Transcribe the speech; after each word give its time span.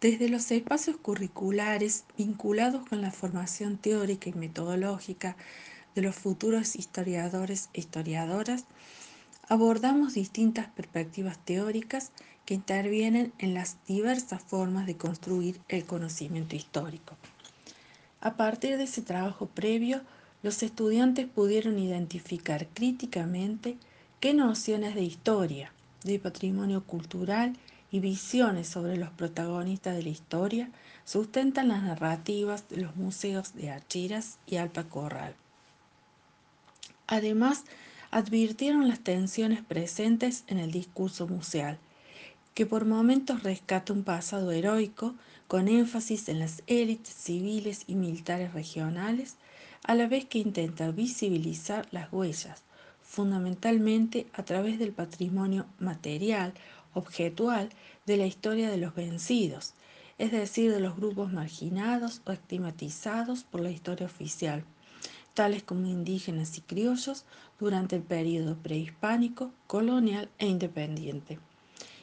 Desde 0.00 0.30
los 0.30 0.50
espacios 0.50 0.96
curriculares 0.96 2.04
vinculados 2.16 2.88
con 2.88 3.02
la 3.02 3.10
formación 3.10 3.76
teórica 3.76 4.30
y 4.30 4.32
metodológica 4.32 5.36
de 5.94 6.00
los 6.00 6.16
futuros 6.16 6.74
historiadores 6.74 7.68
e 7.74 7.80
historiadoras, 7.80 8.64
abordamos 9.46 10.14
distintas 10.14 10.68
perspectivas 10.68 11.38
teóricas 11.44 12.12
que 12.46 12.54
intervienen 12.54 13.34
en 13.38 13.52
las 13.52 13.76
diversas 13.86 14.42
formas 14.42 14.86
de 14.86 14.96
construir 14.96 15.60
el 15.68 15.84
conocimiento 15.84 16.56
histórico. 16.56 17.16
A 18.22 18.38
partir 18.38 18.78
de 18.78 18.84
ese 18.84 19.02
trabajo 19.02 19.48
previo, 19.48 20.00
los 20.42 20.62
estudiantes 20.62 21.26
pudieron 21.26 21.78
identificar 21.78 22.68
críticamente 22.72 23.76
qué 24.18 24.32
nociones 24.32 24.94
de 24.94 25.02
historia, 25.02 25.74
de 26.04 26.18
patrimonio 26.18 26.84
cultural 26.86 27.52
y 27.90 28.00
visiones 28.00 28.68
sobre 28.68 28.96
los 28.96 29.10
protagonistas 29.10 29.96
de 29.96 30.02
la 30.02 30.08
historia 30.08 30.70
sustentan 31.04 31.68
las 31.68 31.82
narrativas 31.82 32.68
de 32.68 32.78
los 32.78 32.96
museos 32.96 33.54
de 33.54 33.70
Achiras 33.70 34.38
y 34.46 34.56
Alpa 34.56 34.84
Corral. 34.84 35.34
Además, 37.06 37.64
advirtieron 38.10 38.88
las 38.88 39.00
tensiones 39.00 39.62
presentes 39.62 40.44
en 40.46 40.58
el 40.58 40.70
discurso 40.70 41.26
museal, 41.26 41.78
que 42.54 42.66
por 42.66 42.84
momentos 42.84 43.42
rescata 43.42 43.92
un 43.92 44.04
pasado 44.04 44.52
heroico 44.52 45.14
con 45.48 45.68
énfasis 45.68 46.28
en 46.28 46.38
las 46.38 46.62
élites 46.66 47.12
civiles 47.14 47.84
y 47.86 47.94
militares 47.94 48.52
regionales, 48.52 49.36
a 49.84 49.94
la 49.94 50.06
vez 50.06 50.26
que 50.26 50.38
intenta 50.38 50.90
visibilizar 50.90 51.88
las 51.90 52.12
huellas, 52.12 52.62
fundamentalmente 53.02 54.26
a 54.34 54.44
través 54.44 54.78
del 54.78 54.92
patrimonio 54.92 55.66
material, 55.80 56.52
objetual, 56.94 57.70
de 58.06 58.16
la 58.16 58.26
historia 58.26 58.70
de 58.70 58.76
los 58.76 58.94
vencidos, 58.94 59.74
es 60.18 60.32
decir, 60.32 60.72
de 60.72 60.80
los 60.80 60.96
grupos 60.96 61.32
marginados 61.32 62.22
o 62.26 62.32
estigmatizados 62.32 63.44
por 63.44 63.60
la 63.60 63.70
historia 63.70 64.06
oficial, 64.06 64.64
tales 65.34 65.62
como 65.62 65.86
indígenas 65.86 66.58
y 66.58 66.60
criollos 66.60 67.24
durante 67.58 67.96
el 67.96 68.02
periodo 68.02 68.56
prehispánico, 68.56 69.52
colonial 69.66 70.28
e 70.38 70.46
independiente. 70.46 71.38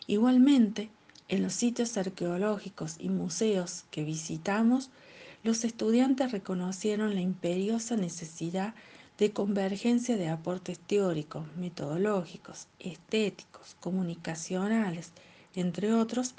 Igualmente, 0.07 0.89
en 1.27 1.43
los 1.43 1.53
sitios 1.53 1.97
arqueológicos 1.97 2.95
y 2.99 3.09
museos 3.09 3.83
que 3.91 4.03
visitamos, 4.03 4.89
los 5.43 5.63
estudiantes 5.63 6.31
reconocieron 6.31 7.13
la 7.13 7.21
imperiosa 7.21 7.95
necesidad 7.97 8.73
de 9.17 9.31
convergencia 9.31 10.15
de 10.15 10.29
aportes 10.29 10.79
teóricos, 10.79 11.45
metodológicos, 11.55 12.67
estéticos, 12.79 13.75
comunicacionales, 13.79 15.11
entre 15.55 15.93
otros, 15.93 16.35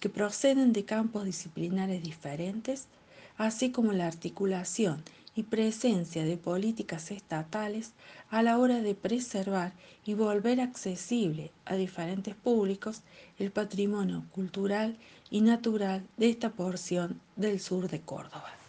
que 0.00 0.08
proceden 0.08 0.72
de 0.72 0.84
campos 0.84 1.24
disciplinares 1.24 2.02
diferentes, 2.02 2.86
así 3.36 3.70
como 3.70 3.92
la 3.92 4.06
articulación 4.06 5.02
y 5.36 5.42
presencia 5.42 6.24
de 6.24 6.36
políticas 6.36 7.10
estatales 7.10 7.92
a 8.30 8.42
la 8.42 8.58
hora 8.58 8.80
de 8.80 8.94
preservar 8.94 9.72
y 10.04 10.14
volver 10.14 10.60
accesible 10.60 11.50
a 11.64 11.74
diferentes 11.74 12.34
públicos 12.34 13.02
el 13.38 13.50
patrimonio 13.50 14.24
cultural 14.32 14.96
y 15.30 15.40
natural 15.40 16.06
de 16.16 16.30
esta 16.30 16.50
porción 16.50 17.20
del 17.36 17.60
sur 17.60 17.88
de 17.88 18.00
Córdoba. 18.00 18.63